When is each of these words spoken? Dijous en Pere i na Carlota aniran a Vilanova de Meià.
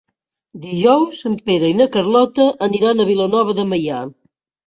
Dijous 0.61 1.19
en 1.31 1.35
Pere 1.49 1.69
i 1.73 1.75
na 1.81 1.87
Carlota 1.97 2.47
aniran 2.69 3.03
a 3.03 3.07
Vilanova 3.13 3.57
de 3.61 3.67
Meià. 3.75 4.01